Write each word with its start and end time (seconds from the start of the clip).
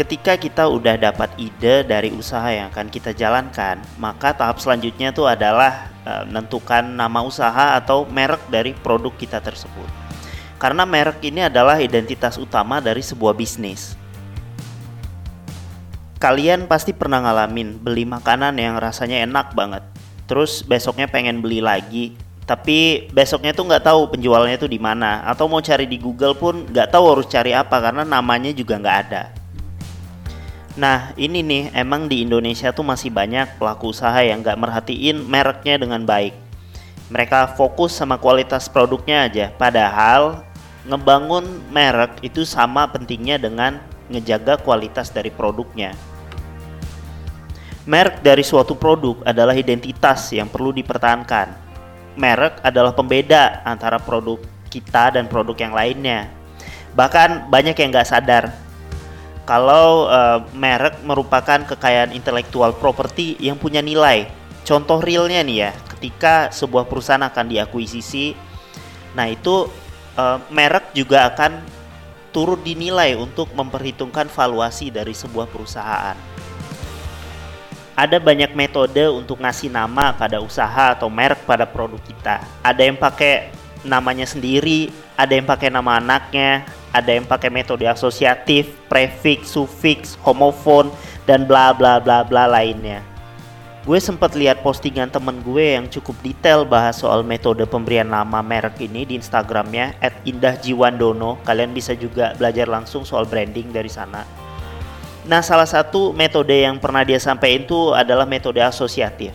ketika 0.00 0.32
kita 0.40 0.64
udah 0.64 0.96
dapat 0.96 1.28
ide 1.36 1.84
dari 1.84 2.08
usaha 2.08 2.48
yang 2.48 2.72
akan 2.72 2.88
kita 2.88 3.12
jalankan, 3.12 3.84
maka 4.00 4.32
tahap 4.32 4.56
selanjutnya 4.56 5.12
itu 5.12 5.28
adalah 5.28 5.92
uh, 6.08 6.24
menentukan 6.24 6.88
nama 6.88 7.20
usaha 7.20 7.76
atau 7.76 8.08
merek 8.08 8.40
dari 8.48 8.72
produk 8.72 9.12
kita 9.12 9.44
tersebut. 9.44 9.84
Karena 10.56 10.88
merek 10.88 11.20
ini 11.20 11.44
adalah 11.44 11.76
identitas 11.84 12.40
utama 12.40 12.80
dari 12.80 13.04
sebuah 13.04 13.36
bisnis. 13.36 13.92
Kalian 16.16 16.64
pasti 16.64 16.96
pernah 16.96 17.20
ngalamin 17.20 17.76
beli 17.76 18.08
makanan 18.08 18.56
yang 18.56 18.80
rasanya 18.80 19.20
enak 19.28 19.52
banget. 19.52 19.84
Terus 20.24 20.64
besoknya 20.64 21.12
pengen 21.12 21.44
beli 21.44 21.60
lagi, 21.60 22.16
tapi 22.48 23.04
besoknya 23.12 23.52
tuh 23.52 23.68
nggak 23.68 23.84
tahu 23.84 24.16
penjualnya 24.16 24.56
tuh 24.56 24.72
di 24.72 24.80
mana 24.80 25.20
atau 25.28 25.44
mau 25.44 25.60
cari 25.60 25.84
di 25.84 26.00
Google 26.00 26.32
pun 26.32 26.64
nggak 26.72 26.88
tahu 26.88 27.04
harus 27.12 27.28
cari 27.28 27.52
apa 27.52 27.76
karena 27.84 28.00
namanya 28.00 28.48
juga 28.56 28.80
nggak 28.80 28.98
ada. 29.04 29.39
Nah 30.80 31.12
ini 31.20 31.44
nih 31.44 31.76
emang 31.76 32.08
di 32.08 32.24
Indonesia 32.24 32.72
tuh 32.72 32.80
masih 32.80 33.12
banyak 33.12 33.60
pelaku 33.60 33.92
usaha 33.92 34.16
yang 34.24 34.40
gak 34.40 34.56
merhatiin 34.56 35.28
mereknya 35.28 35.76
dengan 35.76 36.08
baik. 36.08 36.32
Mereka 37.12 37.52
fokus 37.52 37.92
sama 37.92 38.16
kualitas 38.16 38.64
produknya 38.72 39.28
aja. 39.28 39.52
Padahal 39.60 40.40
ngebangun 40.88 41.44
merek 41.68 42.24
itu 42.24 42.48
sama 42.48 42.88
pentingnya 42.88 43.36
dengan 43.36 43.76
ngejaga 44.08 44.56
kualitas 44.56 45.12
dari 45.12 45.28
produknya. 45.28 45.92
Merek 47.84 48.24
dari 48.24 48.40
suatu 48.40 48.72
produk 48.72 49.20
adalah 49.28 49.52
identitas 49.52 50.32
yang 50.32 50.48
perlu 50.48 50.72
dipertahankan. 50.72 51.52
Merek 52.16 52.64
adalah 52.64 52.96
pembeda 52.96 53.60
antara 53.68 54.00
produk 54.00 54.40
kita 54.72 55.12
dan 55.12 55.28
produk 55.28 55.60
yang 55.60 55.76
lainnya. 55.76 56.32
Bahkan 56.96 57.52
banyak 57.52 57.76
yang 57.76 57.92
gak 57.92 58.08
sadar 58.08 58.69
kalau 59.50 60.06
uh, 60.06 60.46
merek 60.54 61.02
merupakan 61.02 61.58
kekayaan 61.66 62.14
intelektual 62.14 62.70
properti 62.70 63.34
yang 63.42 63.58
punya 63.58 63.82
nilai. 63.82 64.30
Contoh 64.62 65.02
realnya 65.02 65.42
nih 65.42 65.58
ya, 65.66 65.70
ketika 65.90 66.54
sebuah 66.54 66.86
perusahaan 66.86 67.26
akan 67.26 67.50
diakuisisi, 67.50 68.38
nah 69.18 69.26
itu 69.26 69.66
uh, 70.14 70.38
merek 70.54 70.94
juga 70.94 71.34
akan 71.34 71.66
turut 72.30 72.62
dinilai 72.62 73.18
untuk 73.18 73.50
memperhitungkan 73.50 74.30
valuasi 74.30 74.94
dari 74.94 75.10
sebuah 75.10 75.50
perusahaan. 75.50 76.14
Ada 77.98 78.22
banyak 78.22 78.54
metode 78.54 79.02
untuk 79.10 79.42
ngasih 79.42 79.66
nama 79.66 80.14
pada 80.14 80.38
usaha 80.38 80.94
atau 80.94 81.10
merek 81.10 81.42
pada 81.42 81.66
produk 81.66 81.98
kita. 81.98 82.38
Ada 82.62 82.86
yang 82.86 82.94
pakai 82.94 83.50
namanya 83.82 84.30
sendiri, 84.30 84.94
ada 85.18 85.34
yang 85.34 85.44
pakai 85.44 85.74
nama 85.74 85.98
anaknya, 85.98 86.70
ada 86.90 87.10
yang 87.14 87.26
pakai 87.26 87.50
metode 87.50 87.86
asosiatif, 87.86 88.70
prefix, 88.90 89.54
suffix, 89.54 90.18
homofon, 90.26 90.90
dan 91.26 91.46
bla 91.46 91.70
bla 91.70 92.02
bla 92.02 92.26
bla 92.26 92.50
lainnya. 92.50 93.02
Gue 93.80 93.96
sempat 93.96 94.36
lihat 94.36 94.60
postingan 94.60 95.08
temen 95.08 95.40
gue 95.40 95.80
yang 95.80 95.88
cukup 95.88 96.12
detail 96.20 96.68
bahas 96.68 97.00
soal 97.00 97.24
metode 97.24 97.64
pemberian 97.64 98.12
nama 98.12 98.44
merek 98.44 98.76
ini 98.84 99.08
di 99.08 99.16
Instagramnya 99.16 99.96
@indahjiwandono. 100.28 101.40
Kalian 101.48 101.72
bisa 101.72 101.96
juga 101.96 102.36
belajar 102.36 102.68
langsung 102.68 103.08
soal 103.08 103.24
branding 103.24 103.72
dari 103.72 103.88
sana. 103.88 104.28
Nah, 105.24 105.40
salah 105.40 105.64
satu 105.64 106.12
metode 106.12 106.60
yang 106.60 106.76
pernah 106.76 107.08
dia 107.08 107.16
sampaikan 107.16 107.64
itu 107.64 107.96
adalah 107.96 108.28
metode 108.28 108.60
asosiatif. 108.60 109.32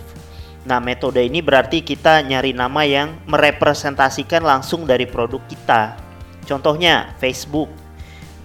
Nah, 0.61 0.78
metode 0.78 1.26
ini 1.26 1.42
berarti 1.42 1.81
kita 1.81 2.22
nyari 2.22 2.53
nama 2.53 2.86
yang 2.86 3.17
merepresentasikan 3.26 4.45
langsung 4.45 4.86
dari 4.86 5.09
produk 5.09 5.42
kita 5.50 6.05
Contohnya 6.46 7.12
Facebook 7.18 7.68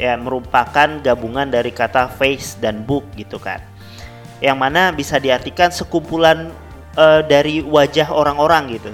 ya 0.00 0.16
merupakan 0.16 0.88
gabungan 1.04 1.52
dari 1.52 1.70
kata 1.70 2.08
face 2.08 2.56
dan 2.56 2.82
book 2.82 3.04
gitu 3.14 3.36
kan. 3.36 3.60
Yang 4.40 4.56
mana 4.56 4.82
bisa 4.90 5.20
diartikan 5.20 5.68
sekumpulan 5.68 6.48
uh, 6.96 7.20
dari 7.20 7.60
wajah 7.60 8.08
orang-orang 8.08 8.80
gitu. 8.80 8.92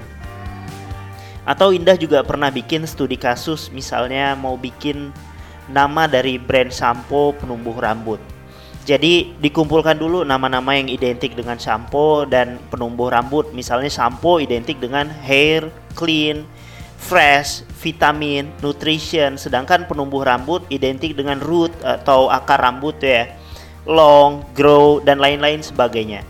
Atau 1.46 1.70
Indah 1.70 1.94
juga 1.94 2.26
pernah 2.26 2.50
bikin 2.50 2.82
studi 2.90 3.14
kasus 3.14 3.70
misalnya 3.70 4.34
mau 4.34 4.58
bikin 4.58 5.14
nama 5.70 6.10
dari 6.10 6.42
brand 6.42 6.74
sampo 6.74 7.30
penumbuh 7.38 7.78
rambut. 7.78 8.18
Jadi 8.86 9.34
dikumpulkan 9.42 9.98
dulu 9.98 10.22
nama-nama 10.22 10.78
yang 10.78 10.86
identik 10.86 11.34
dengan 11.34 11.58
sampo 11.58 12.22
dan 12.22 12.58
penumbuh 12.70 13.10
rambut. 13.10 13.50
Misalnya 13.50 13.90
sampo 13.90 14.38
identik 14.38 14.78
dengan 14.78 15.10
hair 15.10 15.66
clean, 15.98 16.46
fresh, 16.96 17.62
vitamin, 17.78 18.50
nutrition, 18.64 19.36
sedangkan 19.38 19.86
penumbuh 19.86 20.24
rambut 20.26 20.64
identik 20.72 21.14
dengan 21.14 21.38
root 21.38 21.70
atau 21.84 22.32
akar 22.32 22.58
rambut 22.58 22.98
ya, 22.98 23.30
long, 23.86 24.42
grow 24.56 24.98
dan 24.98 25.20
lain-lain 25.20 25.62
sebagainya. 25.62 26.24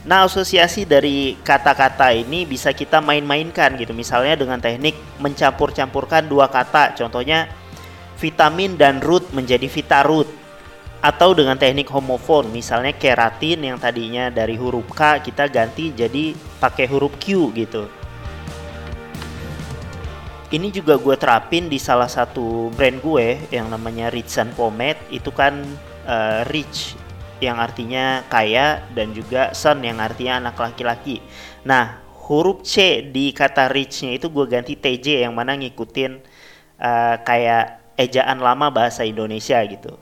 Nah, 0.00 0.24
asosiasi 0.24 0.88
dari 0.88 1.36
kata-kata 1.44 2.16
ini 2.16 2.48
bisa 2.48 2.72
kita 2.72 3.04
main-mainkan 3.04 3.76
gitu. 3.76 3.92
Misalnya 3.92 4.32
dengan 4.38 4.56
teknik 4.56 4.96
mencampur-campurkan 5.20 6.24
dua 6.24 6.48
kata, 6.48 6.96
contohnya 6.96 7.52
vitamin 8.16 8.80
dan 8.80 9.00
root 9.04 9.28
menjadi 9.36 9.68
vitaroot. 9.68 10.28
Atau 11.00 11.32
dengan 11.32 11.56
teknik 11.56 11.88
homofon, 11.88 12.52
misalnya 12.52 12.92
keratin 12.92 13.64
yang 13.64 13.80
tadinya 13.80 14.28
dari 14.28 14.52
huruf 14.60 14.84
K 14.92 15.24
kita 15.24 15.48
ganti 15.48 15.96
jadi 15.96 16.36
pakai 16.60 16.84
huruf 16.84 17.16
Q 17.16 17.56
gitu 17.56 17.99
ini 20.50 20.74
juga 20.74 20.98
gue 20.98 21.14
terapin 21.14 21.70
di 21.70 21.78
salah 21.78 22.10
satu 22.10 22.74
brand 22.74 22.98
gue 22.98 23.38
yang 23.54 23.70
namanya 23.70 24.10
Rich 24.10 24.42
and 24.42 24.50
Pomade 24.58 24.98
itu 25.14 25.30
kan 25.30 25.62
uh, 26.10 26.42
rich 26.50 26.98
yang 27.38 27.62
artinya 27.62 28.26
kaya 28.26 28.82
dan 28.92 29.14
juga 29.14 29.54
son 29.54 29.80
yang 29.80 30.02
artinya 30.02 30.42
anak 30.42 30.58
laki-laki. 30.58 31.22
Nah, 31.64 32.02
huruf 32.26 32.66
C 32.66 33.00
di 33.00 33.32
kata 33.32 33.70
richnya 33.72 34.12
itu 34.12 34.28
gue 34.28 34.44
ganti 34.44 34.76
TJ 34.76 35.24
yang 35.24 35.32
mana 35.32 35.56
ngikutin 35.56 36.20
uh, 36.82 37.16
kayak 37.24 37.94
ejaan 37.96 38.42
lama 38.42 38.68
bahasa 38.68 39.06
Indonesia 39.06 39.56
gitu. 39.64 39.96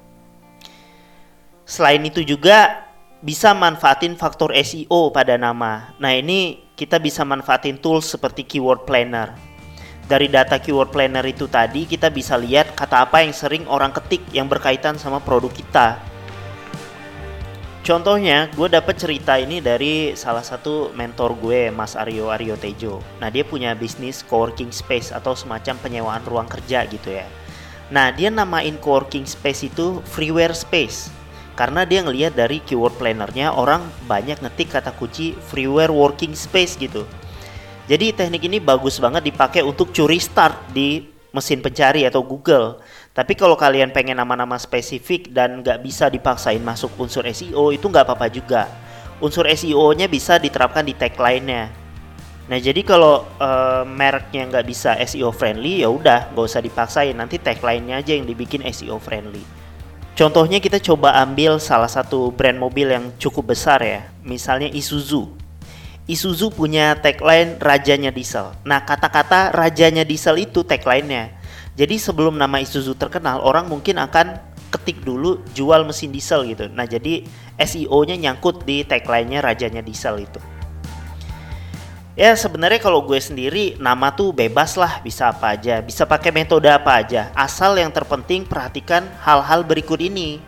Selain 1.68 2.00
itu 2.00 2.24
juga 2.24 2.88
bisa 3.20 3.52
manfaatin 3.52 4.16
faktor 4.16 4.56
SEO 4.56 5.12
pada 5.12 5.36
nama. 5.36 5.92
Nah, 6.00 6.16
ini 6.16 6.64
kita 6.74 6.96
bisa 6.98 7.22
manfaatin 7.22 7.76
tools 7.78 8.08
seperti 8.08 8.48
keyword 8.48 8.88
planner 8.88 9.47
dari 10.08 10.26
data 10.32 10.56
keyword 10.56 10.88
planner 10.88 11.22
itu 11.28 11.44
tadi 11.52 11.84
kita 11.84 12.08
bisa 12.08 12.40
lihat 12.40 12.72
kata 12.72 13.04
apa 13.04 13.20
yang 13.20 13.36
sering 13.36 13.68
orang 13.68 13.92
ketik 13.92 14.24
yang 14.32 14.48
berkaitan 14.48 14.96
sama 14.96 15.20
produk 15.20 15.52
kita. 15.52 16.00
Contohnya, 17.84 18.52
gue 18.52 18.68
dapet 18.68 19.00
cerita 19.00 19.40
ini 19.40 19.64
dari 19.64 20.12
salah 20.12 20.44
satu 20.44 20.92
mentor 20.92 21.36
gue, 21.40 21.72
Mas 21.72 21.96
Aryo 21.96 22.28
Aryo 22.28 22.56
Tejo. 22.56 23.00
Nah, 23.16 23.32
dia 23.32 23.48
punya 23.48 23.72
bisnis 23.72 24.20
coworking 24.24 24.68
space 24.68 25.08
atau 25.08 25.32
semacam 25.32 25.76
penyewaan 25.80 26.20
ruang 26.28 26.44
kerja 26.44 26.84
gitu 26.84 27.16
ya. 27.16 27.24
Nah, 27.88 28.12
dia 28.12 28.28
namain 28.28 28.76
coworking 28.76 29.24
space 29.24 29.72
itu 29.72 30.04
freeware 30.04 30.52
space. 30.52 31.08
Karena 31.56 31.88
dia 31.88 32.04
ngelihat 32.04 32.36
dari 32.36 32.60
keyword 32.60 33.00
plannernya 33.00 33.56
orang 33.56 33.80
banyak 34.04 34.36
ngetik 34.36 34.68
kata 34.68 34.92
kunci 34.92 35.32
freeware 35.48 35.92
working 35.92 36.36
space 36.36 36.76
gitu. 36.76 37.08
Jadi 37.88 38.12
teknik 38.12 38.44
ini 38.44 38.60
bagus 38.60 39.00
banget 39.00 39.32
dipakai 39.32 39.64
untuk 39.64 39.96
curi 39.96 40.20
start 40.20 40.76
di 40.76 41.08
mesin 41.32 41.64
pencari 41.64 42.04
atau 42.04 42.20
Google. 42.20 42.84
Tapi 43.16 43.32
kalau 43.32 43.56
kalian 43.56 43.96
pengen 43.96 44.20
nama-nama 44.20 44.60
spesifik 44.60 45.32
dan 45.32 45.64
nggak 45.64 45.80
bisa 45.80 46.12
dipaksain 46.12 46.60
masuk 46.60 46.92
unsur 47.00 47.24
SEO 47.24 47.72
itu 47.72 47.88
nggak 47.88 48.04
apa-apa 48.04 48.28
juga. 48.28 48.68
Unsur 49.24 49.48
SEO-nya 49.48 50.04
bisa 50.04 50.36
diterapkan 50.36 50.84
di 50.84 50.92
tagline-nya. 50.94 51.72
Nah 52.48 52.58
jadi 52.60 52.80
kalau 52.84 53.24
uh, 53.40 53.88
mereknya 53.88 54.44
nggak 54.52 54.66
bisa 54.68 54.92
SEO 55.08 55.32
friendly 55.32 55.80
ya 55.80 55.88
udah 55.88 56.28
nggak 56.36 56.44
usah 56.44 56.60
dipaksain 56.60 57.16
nanti 57.16 57.40
tagline-nya 57.40 58.04
aja 58.04 58.12
yang 58.12 58.28
dibikin 58.28 58.68
SEO 58.68 59.00
friendly. 59.00 59.42
Contohnya 60.12 60.60
kita 60.60 60.76
coba 60.76 61.16
ambil 61.24 61.56
salah 61.56 61.88
satu 61.88 62.34
brand 62.36 62.58
mobil 62.58 62.90
yang 62.90 63.14
cukup 63.16 63.54
besar 63.54 63.78
ya, 63.80 64.12
misalnya 64.26 64.66
Isuzu. 64.66 65.47
Isuzu 66.08 66.56
punya 66.56 66.96
tagline 66.96 67.60
rajanya 67.60 68.08
diesel. 68.08 68.56
Nah, 68.64 68.80
kata-kata 68.80 69.52
rajanya 69.52 70.08
diesel 70.08 70.40
itu 70.40 70.64
tagline-nya. 70.64 71.36
Jadi 71.76 72.00
sebelum 72.00 72.40
nama 72.40 72.64
Isuzu 72.64 72.96
terkenal, 72.96 73.44
orang 73.44 73.68
mungkin 73.68 74.00
akan 74.00 74.40
ketik 74.72 75.04
dulu 75.04 75.44
jual 75.52 75.84
mesin 75.84 76.08
diesel 76.08 76.48
gitu. 76.48 76.64
Nah, 76.72 76.88
jadi 76.88 77.28
SEO-nya 77.60 78.16
nyangkut 78.16 78.64
di 78.64 78.88
tagline-nya 78.88 79.44
rajanya 79.44 79.84
diesel 79.84 80.24
itu. 80.24 80.40
Ya 82.16 82.32
sebenarnya 82.34 82.80
kalau 82.80 83.04
gue 83.04 83.20
sendiri 83.20 83.76
nama 83.76 84.10
tuh 84.10 84.32
bebas 84.32 84.80
lah 84.80 85.04
bisa 85.04 85.28
apa 85.28 85.54
aja, 85.54 85.84
bisa 85.84 86.08
pakai 86.08 86.32
metode 86.32 86.66
apa 86.72 87.04
aja. 87.04 87.30
Asal 87.36 87.76
yang 87.76 87.92
terpenting 87.92 88.48
perhatikan 88.48 89.06
hal-hal 89.22 89.60
berikut 89.60 90.00
ini. 90.00 90.40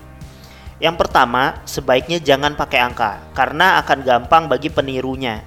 Yang 0.80 0.96
pertama, 1.04 1.60
sebaiknya 1.68 2.18
jangan 2.18 2.56
pakai 2.56 2.80
angka 2.80 3.20
karena 3.36 3.76
akan 3.84 3.98
gampang 4.00 4.48
bagi 4.48 4.72
penirunya. 4.72 5.44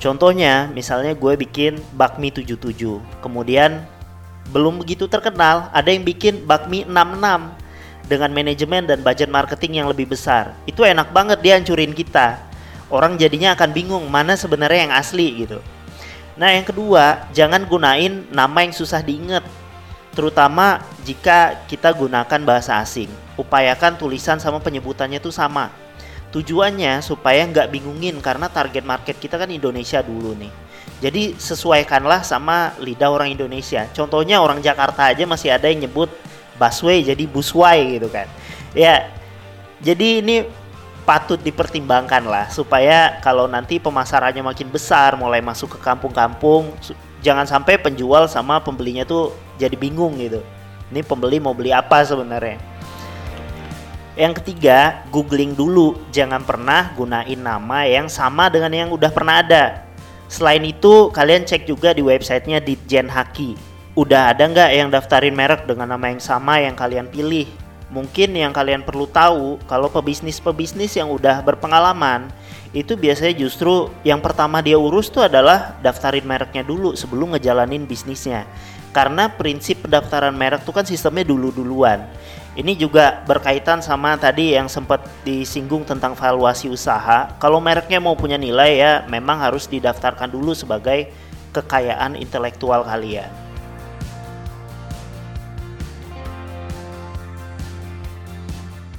Contohnya, 0.00 0.72
misalnya 0.72 1.12
gue 1.12 1.36
bikin 1.36 1.76
bakmi 1.92 2.32
77, 2.32 3.04
kemudian 3.20 3.84
belum 4.48 4.80
begitu 4.80 5.04
terkenal, 5.04 5.68
ada 5.70 5.92
yang 5.92 6.02
bikin 6.02 6.48
bakmi 6.48 6.88
66. 6.88 7.60
dengan 8.10 8.34
manajemen 8.34 8.90
dan 8.90 8.98
budget 9.06 9.30
marketing 9.30 9.78
yang 9.78 9.86
lebih 9.86 10.10
besar. 10.10 10.50
Itu 10.66 10.82
enak 10.82 11.14
banget 11.14 11.38
dia 11.46 11.54
hancurin 11.54 11.94
kita. 11.94 12.42
Orang 12.90 13.14
jadinya 13.14 13.54
akan 13.54 13.70
bingung 13.70 14.02
mana 14.10 14.34
sebenarnya 14.34 14.90
yang 14.90 14.94
asli 14.98 15.46
gitu. 15.46 15.62
Nah, 16.34 16.50
yang 16.50 16.66
kedua, 16.66 17.30
jangan 17.30 17.62
gunain 17.70 18.26
nama 18.34 18.66
yang 18.66 18.74
susah 18.74 18.98
diingat. 18.98 19.46
Terutama 20.10 20.82
jika 21.06 21.62
kita 21.70 21.94
gunakan 21.94 22.40
bahasa 22.42 22.82
asing. 22.82 23.06
Upayakan 23.38 23.94
tulisan 23.94 24.42
sama 24.42 24.58
penyebutannya 24.58 25.22
itu 25.22 25.30
sama. 25.30 25.70
Tujuannya 26.30 27.02
supaya 27.02 27.42
nggak 27.46 27.74
bingungin 27.74 28.22
karena 28.22 28.46
target 28.46 28.86
market 28.86 29.18
kita 29.18 29.34
kan 29.34 29.50
Indonesia 29.50 29.98
dulu 30.00 30.38
nih. 30.38 30.52
Jadi 31.00 31.34
sesuaikanlah 31.34 32.22
sama 32.22 32.76
lidah 32.78 33.10
orang 33.10 33.32
Indonesia. 33.32 33.88
Contohnya 33.90 34.38
orang 34.38 34.62
Jakarta 34.62 35.10
aja 35.10 35.24
masih 35.26 35.50
ada 35.50 35.66
yang 35.66 35.88
nyebut 35.88 36.12
busway 36.60 37.02
jadi 37.02 37.24
busway 37.26 37.98
gitu 37.98 38.06
kan. 38.12 38.28
Ya, 38.76 39.10
jadi 39.82 40.22
ini 40.22 40.46
patut 41.10 41.40
dipertimbangkan 41.42 42.22
lah 42.22 42.46
supaya 42.52 43.18
kalau 43.24 43.50
nanti 43.50 43.82
pemasarannya 43.82 44.44
makin 44.44 44.70
besar 44.70 45.18
mulai 45.18 45.42
masuk 45.42 45.74
ke 45.74 45.78
kampung-kampung 45.82 46.70
jangan 47.18 47.48
sampai 47.48 47.80
penjual 47.80 48.30
sama 48.30 48.62
pembelinya 48.62 49.02
tuh 49.02 49.34
jadi 49.58 49.74
bingung 49.74 50.20
gitu 50.22 50.38
ini 50.92 51.02
pembeli 51.02 51.42
mau 51.42 51.50
beli 51.50 51.74
apa 51.74 52.04
sebenarnya 52.06 52.62
yang 54.18 54.34
ketiga 54.34 55.06
googling 55.14 55.54
dulu 55.54 55.98
jangan 56.10 56.42
pernah 56.42 56.90
gunain 56.94 57.38
nama 57.38 57.86
yang 57.86 58.10
sama 58.10 58.50
dengan 58.50 58.72
yang 58.74 58.90
udah 58.90 59.10
pernah 59.10 59.42
ada 59.42 59.86
selain 60.26 60.62
itu 60.66 61.10
kalian 61.14 61.46
cek 61.46 61.66
juga 61.66 61.94
di 61.94 62.02
websitenya 62.02 62.58
Ditjen 62.62 63.10
Haki 63.10 63.54
udah 63.94 64.34
ada 64.34 64.46
nggak 64.46 64.70
yang 64.74 64.88
daftarin 64.90 65.34
merek 65.34 65.66
dengan 65.66 65.90
nama 65.90 66.10
yang 66.10 66.22
sama 66.22 66.62
yang 66.62 66.74
kalian 66.74 67.10
pilih 67.10 67.46
mungkin 67.90 68.38
yang 68.38 68.54
kalian 68.54 68.86
perlu 68.86 69.10
tahu 69.10 69.58
kalau 69.66 69.90
pebisnis-pebisnis 69.90 70.94
yang 70.94 71.10
udah 71.10 71.42
berpengalaman 71.42 72.30
itu 72.70 72.94
biasanya 72.94 73.34
justru 73.34 73.90
yang 74.06 74.22
pertama 74.22 74.62
dia 74.62 74.78
urus 74.78 75.10
tuh 75.10 75.26
adalah 75.26 75.74
daftarin 75.82 76.22
mereknya 76.22 76.62
dulu 76.62 76.94
sebelum 76.94 77.34
ngejalanin 77.34 77.82
bisnisnya. 77.82 78.46
Karena 78.94 79.30
prinsip 79.30 79.86
pendaftaran 79.86 80.34
merek 80.34 80.62
tuh 80.62 80.74
kan 80.74 80.86
sistemnya 80.86 81.26
dulu-duluan. 81.26 82.06
Ini 82.50 82.74
juga 82.74 83.22
berkaitan 83.30 83.78
sama 83.78 84.18
tadi 84.18 84.58
yang 84.58 84.66
sempat 84.66 85.06
disinggung 85.22 85.86
tentang 85.86 86.18
valuasi 86.18 86.66
usaha. 86.66 87.30
Kalau 87.38 87.62
mereknya 87.62 88.02
mau 88.02 88.18
punya 88.18 88.34
nilai 88.34 88.74
ya 88.74 88.92
memang 89.06 89.38
harus 89.38 89.70
didaftarkan 89.70 90.26
dulu 90.26 90.50
sebagai 90.50 91.14
kekayaan 91.54 92.18
intelektual 92.18 92.82
kalian. 92.82 93.30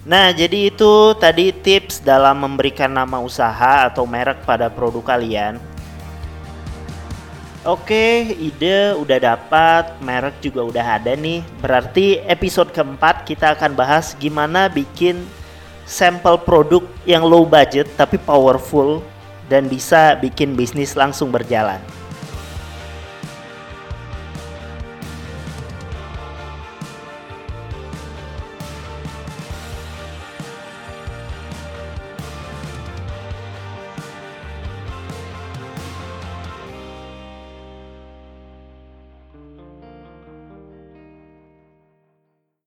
Nah, 0.02 0.34
jadi 0.34 0.74
itu 0.74 1.14
tadi 1.20 1.54
tips 1.54 2.02
dalam 2.02 2.40
memberikan 2.42 2.90
nama 2.90 3.22
usaha 3.22 3.86
atau 3.86 4.08
merek 4.08 4.48
pada 4.48 4.72
produk 4.72 5.14
kalian. 5.14 5.71
Oke, 7.62 8.34
ide 8.42 8.98
udah 8.98 9.22
dapat, 9.22 9.94
merek 10.02 10.42
juga 10.42 10.66
udah 10.66 10.98
ada 10.98 11.14
nih. 11.14 11.46
Berarti 11.62 12.18
episode 12.26 12.74
keempat 12.74 13.22
kita 13.22 13.54
akan 13.54 13.78
bahas 13.78 14.18
gimana 14.18 14.66
bikin 14.66 15.22
sampel 15.86 16.42
produk 16.42 16.82
yang 17.06 17.22
low 17.22 17.46
budget 17.46 17.86
tapi 17.94 18.18
powerful 18.18 19.06
dan 19.46 19.70
bisa 19.70 20.18
bikin 20.18 20.58
bisnis 20.58 20.98
langsung 20.98 21.30
berjalan. 21.30 21.78